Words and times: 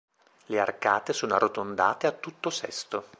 Le 0.47 0.59
arcate 0.59 1.13
sono 1.13 1.35
arrotondate 1.35 2.07
a 2.07 2.11
tutto 2.11 2.49
sesto. 2.49 3.05